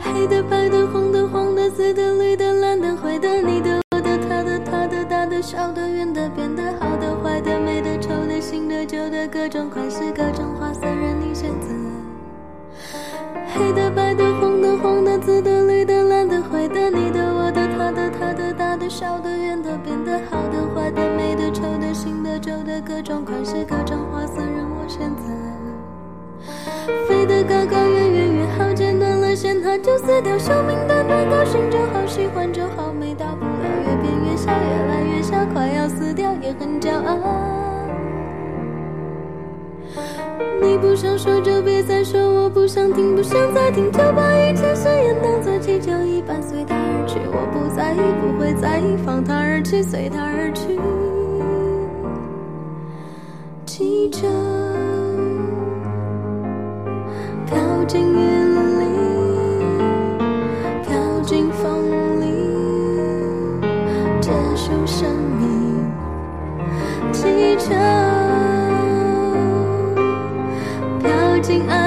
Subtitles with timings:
[0.00, 2.47] 黑的白的红的黄的紫的绿的
[5.40, 11.68] 小的、圆的、扁的、好的、坏的、美的、丑的、新的、旧的，各种款式、各种花色，任你选择。
[13.54, 25.22] 黑的、白的、红的、黄的、紫的、绿的、蓝的、灰的，你的、我的、他的、他的大的、小的、圆的、扁的、好的、坏的、美的、丑的、新的、旧的，各种款式、各种花色，任我选择。
[27.08, 32.47] 飞得高高远远越好，剪断了线它就死掉；寿命短短高兴就好，喜欢。
[36.48, 37.18] 也很骄傲。
[40.62, 47.20] 你不想说就别再说，我不想听，不想再听，就把一切誓言当作气球一般随它而去。
[47.26, 50.78] 我不在意，不会在意，放它而去，随它而去。
[53.66, 54.26] 气球
[57.46, 58.84] 飘进云里，
[60.82, 62.26] 飘进风里，
[64.22, 65.06] 结束生
[71.38, 71.77] 飘进爱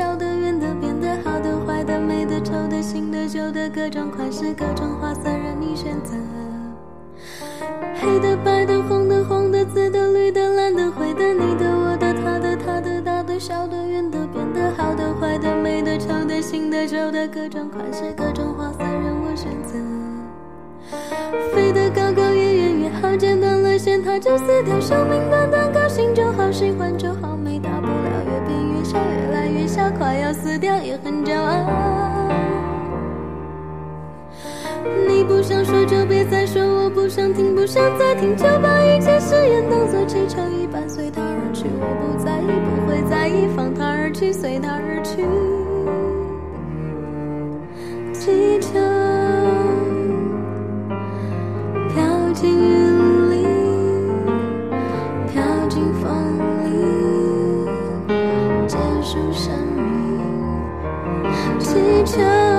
[0.00, 6.14] 小的、圆的、扁的、好的、坏的、美的、丑的、新的、旧的，各种款式、各种花色任你选择。
[8.00, 19.76] 黑的、白的、红的、黄的、紫的、绿的、蓝的、灰的，你的、我的、他的、他的、大的、小的、圆的、扁的、好的、坏的、美的、丑的、新的、旧的，各种款式、各种花色任我选择。
[21.54, 24.80] 飞得高高，越远越好，剪断了线，它就撕掉。
[24.80, 25.59] 寿命短短，
[35.20, 41.66] 你不想说就别再说，我不想听，不想再听，就把一切誓言当作气球一般随它而去。
[41.78, 45.22] 我不在意，不会在意，放它而去，随它而去。
[48.14, 48.80] 气球
[51.92, 53.44] 飘进云里，
[55.30, 56.08] 飘进风
[56.64, 57.68] 里，
[58.66, 59.84] 结束生命。
[61.58, 61.76] 气
[62.06, 62.49] 球。